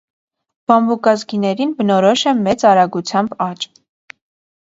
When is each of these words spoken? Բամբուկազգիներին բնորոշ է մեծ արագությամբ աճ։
Բամբուկազգիներին 0.69 1.75
բնորոշ 1.81 2.23
է 2.31 2.33
մեծ 2.47 2.65
արագությամբ 2.71 3.37
աճ։ 3.49 3.69